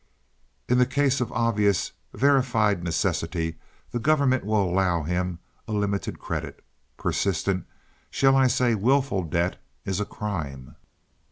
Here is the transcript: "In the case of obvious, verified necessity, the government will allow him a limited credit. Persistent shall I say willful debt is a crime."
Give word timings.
"In 0.67 0.79
the 0.79 0.87
case 0.87 1.21
of 1.21 1.31
obvious, 1.31 1.91
verified 2.11 2.83
necessity, 2.83 3.59
the 3.91 3.99
government 3.99 4.43
will 4.43 4.63
allow 4.67 5.03
him 5.03 5.37
a 5.67 5.73
limited 5.73 6.17
credit. 6.17 6.63
Persistent 6.97 7.67
shall 8.09 8.35
I 8.35 8.47
say 8.47 8.73
willful 8.73 9.21
debt 9.21 9.61
is 9.85 9.99
a 9.99 10.05
crime." 10.05 10.75